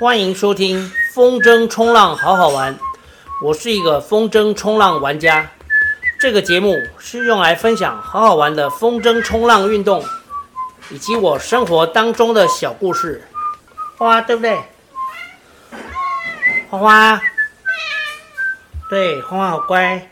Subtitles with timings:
[0.00, 2.74] 欢迎收听风筝冲浪好好玩，
[3.42, 5.50] 我是一个风筝冲浪玩家。
[6.18, 10.02] 这个节目是用来分享好好玩的风筝冲浪运动，
[10.88, 13.22] 以及我生活当中的小故事。
[13.98, 14.58] 花花对不对？
[16.70, 17.20] 花花，
[18.88, 20.08] 对，花花好乖。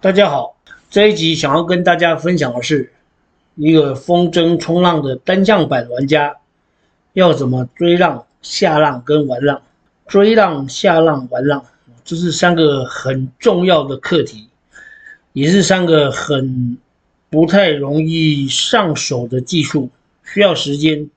[0.00, 0.56] 大家好，
[0.88, 2.90] 这一集想要跟大家分享的是，
[3.56, 6.34] 一个风筝冲浪的单向板玩家
[7.14, 9.62] 要怎么追浪、下浪跟玩浪。
[10.06, 11.64] 追浪、下浪、玩浪，
[12.04, 14.50] 这是三个很重要的课题，
[15.32, 16.76] 也是三个很
[17.30, 19.88] 不太容易上手的技术，
[20.22, 21.08] 需要时间。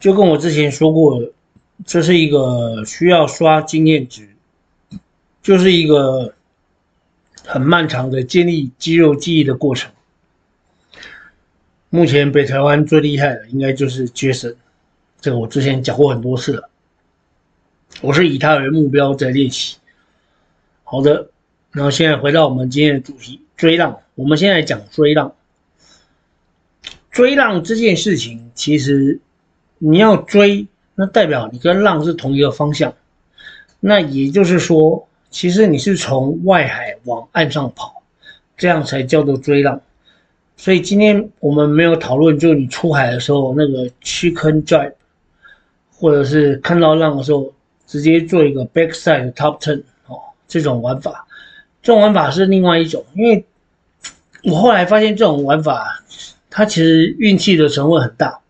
[0.00, 1.22] 就跟我之前说过，
[1.84, 4.28] 这是一个需要刷经验值，
[5.40, 6.32] 就是一个。
[7.48, 9.92] 很漫长的建立肌肉记忆的过程。
[11.90, 14.54] 目前北台湾最厉害的应该就是绝神
[15.20, 16.68] 这个我之前讲过很多次了。
[18.00, 19.76] 我是以他为目标在练习。
[20.84, 21.30] 好的，
[21.72, 24.00] 然后现在回到我们今天的主题——追浪。
[24.14, 25.34] 我们现在讲追浪。
[27.10, 29.20] 追浪这件事情，其实
[29.78, 32.94] 你要追，那代表你跟浪是同一个方向。
[33.80, 35.08] 那也就是说。
[35.28, 38.02] 其实你是从外海往岸上跑，
[38.56, 39.82] 这样才叫做追浪。
[40.56, 44.92] 所以今天我们没有讨论，就是你出海的时候那个 chicken dive，
[45.92, 47.52] 或者是看到浪的时候
[47.86, 51.26] 直接做一个 backside top turn 哦，这种玩法，
[51.82, 53.04] 这种玩法是另外一种。
[53.14, 53.44] 因为
[54.44, 56.02] 我后来发现这种玩法，
[56.50, 58.40] 它其实运气的成分很大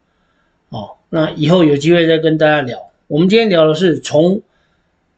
[0.71, 0.93] 哦。
[1.11, 2.79] 那以后有机会再跟大家聊。
[3.07, 4.43] 我们今天聊的是从。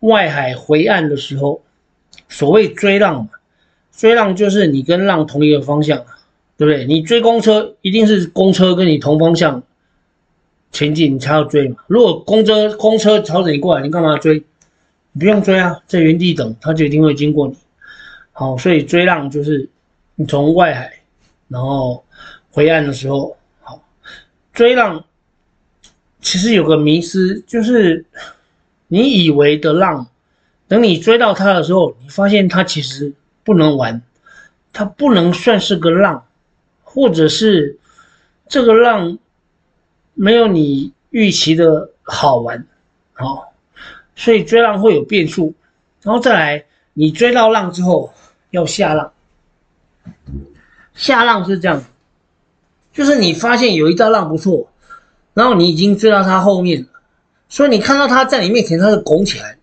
[0.01, 1.61] 外海回岸的时候，
[2.29, 3.31] 所谓追浪嘛，
[3.91, 6.05] 追浪就是你跟浪同一个方向，
[6.59, 6.85] 对不对？
[6.85, 9.63] 你追公车，一定是公车跟你同方向
[10.73, 11.77] 前进，你才要追嘛。
[11.87, 14.45] 如果公车公车朝着你过来，你干嘛追？
[15.13, 17.57] 你不用追啊，在原地等，它就一定会经过你。
[18.33, 19.71] 好，所以追浪就是
[20.17, 20.93] 你从外海，
[21.49, 22.05] 然后
[22.51, 23.83] 回岸的时候，好，
[24.53, 25.03] 追浪
[26.21, 28.05] 其实有个迷思就是。
[28.91, 30.09] 你以为的浪，
[30.67, 33.13] 等你追到它的时候，你发现它其实
[33.45, 34.01] 不能玩，
[34.73, 36.25] 它不能算是个浪，
[36.91, 37.79] 或者是
[38.49, 39.19] 这个浪
[40.15, 42.67] 没有你预期的好玩，
[43.13, 43.53] 好，
[44.17, 45.55] 所以追浪会有变数。
[46.03, 48.13] 然后再来，你追到浪之后
[48.51, 49.13] 要下浪，
[50.95, 51.85] 下浪是这样，
[52.93, 54.71] 就是你发现有一道浪不错，
[55.35, 56.89] 然后你已经追到它后面了。
[57.51, 59.59] 所以你看到它在你面前，它是拱起来的，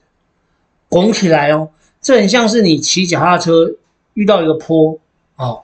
[0.89, 1.71] 拱起来哦，
[2.01, 3.73] 这很像是你骑脚踏车
[4.13, 4.99] 遇到一个坡，
[5.35, 5.63] 哦，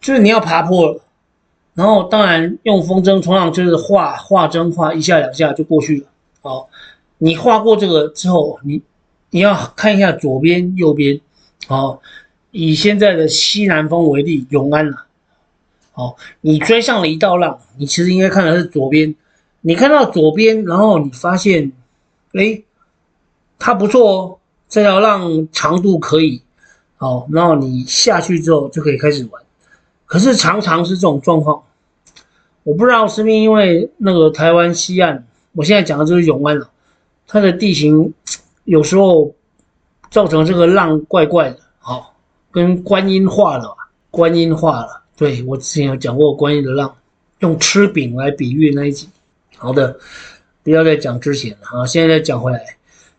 [0.00, 1.00] 就是你要爬坡，
[1.74, 6.06] 然后当然用风筝冲浪就是画画针画一下两下就过去了，
[6.42, 6.66] 哦，
[7.18, 8.82] 你画过这个之后，你
[9.30, 11.20] 你要看一下左边右边，
[11.68, 12.00] 哦，
[12.50, 15.06] 以现在的西南风为例，永安了，
[15.94, 19.14] 哦，你追上了一道浪，你其实应该看的是左边。
[19.60, 21.72] 你看到左边，然后你发现，
[22.32, 22.62] 哎，
[23.58, 24.38] 它不错哦，
[24.68, 26.40] 这条浪长度可以，
[26.96, 29.42] 好，然后你下去之后就可以开始玩。
[30.08, 31.62] 可是常常是这种状况，
[32.64, 36.68] 我不知道是不是因为那个台湾西岸，我现在讲的就是永安了，
[37.26, 38.12] 它的地形
[38.64, 39.34] 有时候
[40.10, 42.14] 造成这个浪怪怪的，好，
[42.50, 43.76] 跟观音画了，
[44.10, 46.96] 观音画了，对，我之前有讲过观音的浪，
[47.40, 49.10] 用吃饼来比喻那一集。
[49.58, 49.98] 好的，
[50.62, 51.86] 不要再讲之前了啊！
[51.86, 52.64] 现在再讲回来，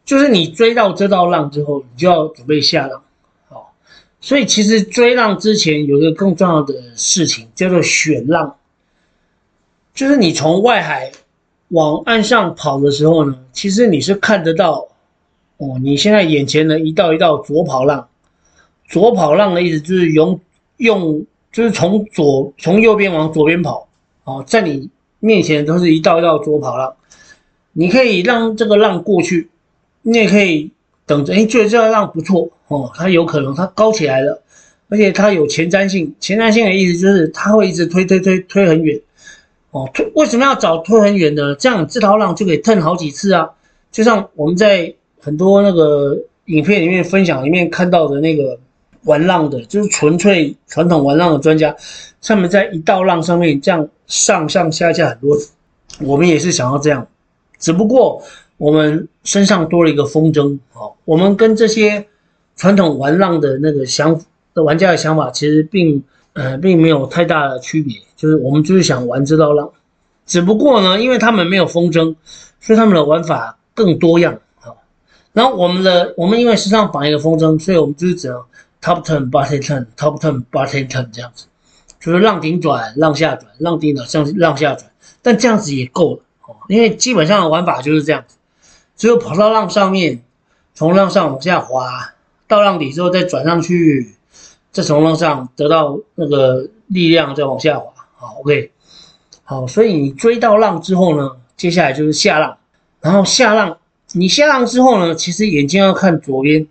[0.05, 3.03] 就是你追到这道浪之后，你就要准备下浪。
[4.21, 8.55] 所以其实追浪之前有一个更重要的事情，叫做选浪。
[9.93, 11.11] 就是你从外海
[11.69, 14.87] 往岸上跑的时候呢，其实你是看得到
[15.57, 18.07] 哦，你现在眼前的一道一道左跑浪。
[18.87, 20.39] 左跑浪的意思就是用
[20.77, 23.87] 用，就是从左从右边往左边跑。
[24.23, 24.89] 哦，在你。
[25.21, 26.95] 面前都是一道一道左跑浪，
[27.73, 29.49] 你可以让这个浪过去，
[30.01, 30.71] 你也可以
[31.09, 31.33] 等着。
[31.33, 34.41] 哎，觉得这个浪不错哦，它有可能它高起来了，
[34.87, 36.13] 而且它有前瞻性。
[36.19, 39.01] 前瞻性的意思就是它会一直推推推推很远
[39.71, 39.89] 哦。
[39.91, 41.55] 推为什么要找推很远的？
[41.55, 43.49] 这样这条浪就可以 turn 好几次啊。
[43.91, 46.15] 就像我们在很多那个
[46.45, 48.59] 影片里面分享里面看到的那个
[49.05, 51.75] 玩浪的，就是纯粹传统玩浪的专家，
[52.21, 53.89] 他们在一道浪上面这样。
[54.09, 55.51] 上上下下很多次，
[56.01, 57.07] 我们也是想要这样，
[57.59, 58.19] 只不过
[58.59, 62.05] 我们身上多了一个风筝，哦，我们跟这些
[62.57, 64.21] 传统玩浪的那个想
[64.53, 66.03] 的玩家的想法，其实并
[66.33, 69.71] 呃并没有太大的区别，就是我们就是想玩这道浪，
[70.25, 72.13] 只不过呢，因为他们没有风筝，
[72.59, 74.75] 所以他们的玩法更多样啊。
[75.31, 78.37] 然后我们的我们因为身上绑一个风筝，所以我们就是只能
[78.81, 81.45] top turn bottom turn top turn bottom turn 这样子，
[82.01, 84.91] 就是浪顶转浪下转浪顶转向浪下转，
[85.21, 88.35] 但这样子也够了哦，因为基本上玩法就是这样子，
[88.99, 90.21] 只有跑到浪上面，
[90.75, 92.13] 从浪上往下滑，
[92.49, 94.13] 到浪底之后再转上去，
[94.73, 97.93] 再从浪上得到那个力量，再往下滑。
[98.17, 98.71] 好，OK。
[99.45, 102.57] 好，所以你追到浪之后呢，接下来就是下浪，
[102.99, 103.77] 然后下浪，
[104.11, 106.67] 你下浪之后呢，其实眼睛要看左边。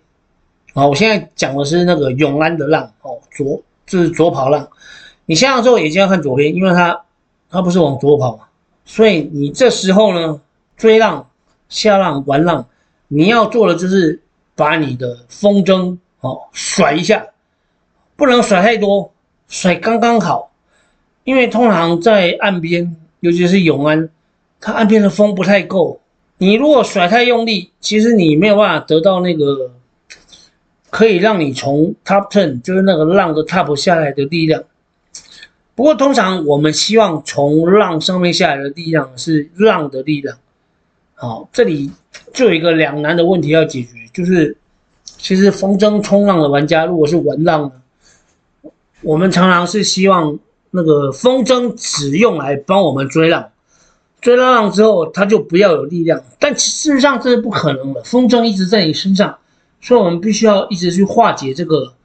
[0.75, 4.69] 好，我现在讲的是那个永安的浪，哦，左，就是左跑浪。
[5.25, 7.01] 你下浪之后眼睛要看左边，因为它
[7.49, 8.43] 它不是往左跑嘛，
[8.85, 10.39] 所以你这时候呢，
[10.77, 11.27] 追浪、
[11.69, 12.67] 下浪、玩浪，
[13.07, 14.21] 你要做的就是
[14.55, 17.25] 把你的风筝哦甩一下，
[18.17, 19.13] 不能甩太多，
[19.47, 20.51] 甩刚刚好。
[21.23, 24.09] 因为通常在岸边，尤其是永安，
[24.59, 26.01] 它岸边的风不太够。
[26.39, 29.71] 你如果甩太用力，其实你没有办法得到那个
[30.89, 34.63] 可以让你从 top turn，就是那个浪的 top 下来的力量。
[35.75, 40.37] 不过通常我们希望从浪上面下来的力量是浪的力量。
[41.19, 41.91] 好，这里
[42.33, 44.57] 就有一个两难的问题要解决，就是
[45.03, 48.71] 其实风筝冲浪的玩家，如果是玩浪呢，
[49.01, 50.39] 我们常常是希望。
[50.71, 53.49] 那个风筝只用来帮我们追浪，
[54.21, 56.21] 追到浪之后，它就不要有力量。
[56.37, 59.39] 但事实上这是不可能的，风筝一直在你身上，
[59.81, 61.95] 所以我们必须要一直去化解这个。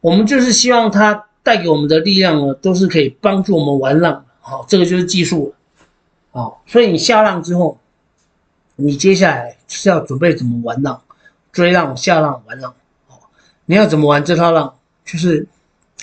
[0.00, 4.24] 我们就是希望它带给我们的力量呢，都是可以帮助我们玩浪。
[4.40, 5.54] 好，这个就是技术了。
[6.32, 7.78] 好，所以你下浪之后，
[8.82, 11.00] 你接下来是要准备怎么玩浪，
[11.52, 12.74] 追浪、下浪、玩浪。
[13.08, 13.14] 哦，
[13.66, 14.74] 你要怎么玩这套浪？
[15.04, 15.46] 就是。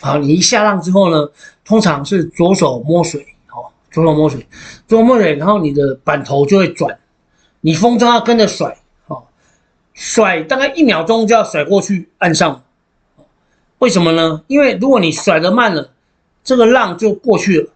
[0.01, 1.29] 好，你一下浪之后呢，
[1.65, 4.47] 通常是左手摸水，好，左手摸水，
[4.87, 6.97] 左手摸水，然后你的板头就会转，
[7.59, 8.77] 你风筝要跟着甩，
[9.09, 9.27] 好，
[9.93, 12.63] 甩大概一秒钟就要甩过去岸上，
[13.79, 14.41] 为什么呢？
[14.47, 15.89] 因为如果你甩得慢了，
[16.45, 17.69] 这个浪就过去了，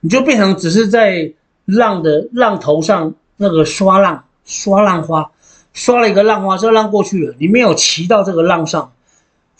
[0.00, 1.32] 你就变成只是在
[1.64, 5.30] 浪的浪头上那个刷浪，刷浪花，
[5.72, 8.92] 刷了一个浪花，这个浪过去了，你没有骑到这个浪上。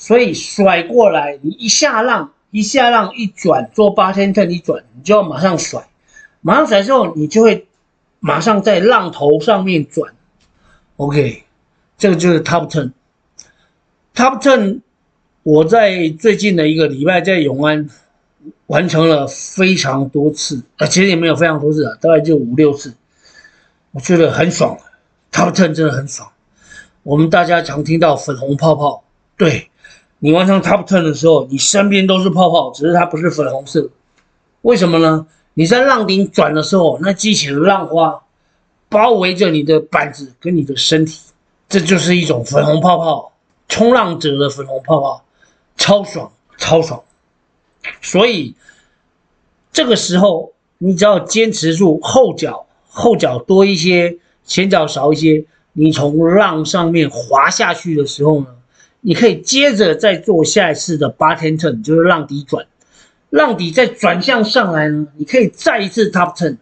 [0.00, 5.88] 所以甩过来，你一下浪，一下浪一转，做八天特一转，你就要马上甩，
[6.40, 7.66] 马上甩之后，你就会
[8.20, 10.14] 马上在浪头上面转。
[10.96, 11.42] OK，
[11.98, 12.92] 这个就是 top turn。
[14.14, 14.80] top turn，
[15.42, 17.90] 我在最近的一个礼拜在永安
[18.68, 22.94] 完成了非常多次，啊，其实也没有非常多次啊，大概就五六次，
[23.92, 24.76] 我觉得很爽。
[25.32, 26.30] top turn 真的很爽。
[27.02, 29.04] 我们大家常听到粉红泡泡，
[29.36, 29.70] 对。
[30.20, 33.88] 你完成 top turn 的时候，你身边都是泡泡，只是它不是粉红色。
[34.62, 35.26] 为什么呢？
[35.54, 38.24] 你在浪顶转的时候，那激起的浪花
[38.88, 41.20] 包围着你的板子跟你的身体，
[41.68, 43.32] 这就是一种粉红泡泡，
[43.68, 45.24] 冲浪者的粉红泡泡，
[45.76, 47.00] 超爽，超爽。
[48.02, 48.54] 所以
[49.72, 52.66] 这个时候，你只要坚持住后脚，
[52.98, 58.46] 后脚多一些，前脚少一些，你从浪上面滑下去的时候呢，
[59.02, 62.66] 你可以接着再做下一次的8天 turn 就是浪底转，
[63.30, 66.56] 浪底再转向上来呢，你可以再一次 top turn，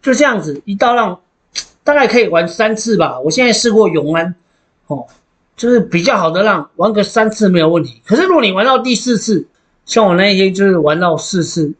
[0.00, 1.20] 就这样子，一道浪
[1.82, 3.18] 大概可以玩三次吧。
[3.18, 4.36] 我现在试过永安，
[4.86, 5.06] 哦，
[5.56, 8.00] 就是比较好的浪，玩个三次没有问题。
[8.04, 9.48] 可是如果你玩到第四次，
[9.84, 11.74] 像我那一天就是玩到四次，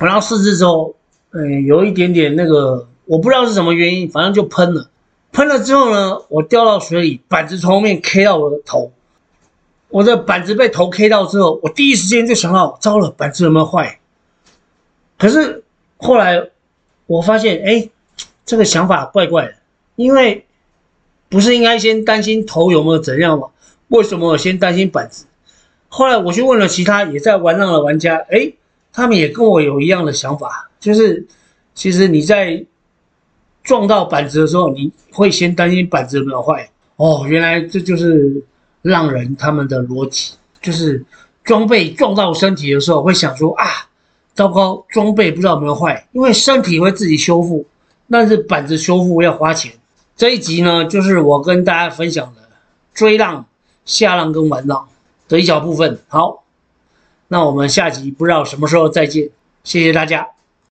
[0.00, 0.96] 玩到四次之后，
[1.32, 4.90] 嗯，有一点点那个，我不知道是什么原因，反正就喷了。
[5.32, 8.90] 喷了之后呢，我掉到水里，板子从后面 K 到我的头，
[9.88, 14.00] 我的板子被头 K 到之后，我第一时间就想到，糟了，板子有没有坏？
[15.16, 15.62] 可是
[15.98, 16.50] 后来
[17.06, 17.88] 我发现，哎，
[18.44, 19.54] 这个想法怪怪的，
[19.94, 20.46] 因为
[21.28, 23.48] 不是应该先担心头有没有怎样吗？
[23.86, 25.26] 为什么我先担心板子？
[25.88, 28.52] 后来我去问了其他也在玩浪的玩家，哎，
[28.92, 31.26] 他们也跟我有一样的想法，就是
[31.74, 32.64] 其实你在。
[33.62, 36.66] 撞到板子的时候，你会先担心板子有没有坏
[36.96, 37.26] 哦。
[37.28, 38.42] 原来这就是
[38.82, 40.32] 浪人他们的逻辑，
[40.62, 41.04] 就是
[41.44, 43.66] 装备撞到身体的时候会想说啊，
[44.32, 47.66] 糟糕，装备不知道有没有坏，因为身体会自己修复，
[48.10, 49.70] 但是板子修复要花钱。
[50.16, 52.40] 这一集呢，就是我跟大家分享的
[52.94, 53.44] 追浪、
[53.84, 54.88] 下浪跟玩浪
[55.28, 55.98] 的一小部分。
[56.08, 56.39] 好，
[57.32, 59.30] 那我们下集不知道什么时候再见，
[59.62, 60.26] 谢谢大家。